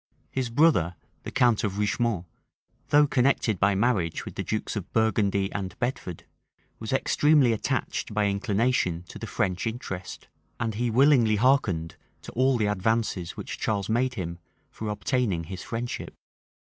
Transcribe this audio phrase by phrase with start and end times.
[0.31, 2.25] His brother, the count of Richemont,
[2.89, 6.25] though connected by marriage with the dukes of Burgundy and Bedford,
[6.79, 10.27] was extremely attached by inclination to the French interest;
[10.59, 14.39] and he willingly hearkened to all the advances which Charles made him
[14.71, 16.15] for obtaining his friendship.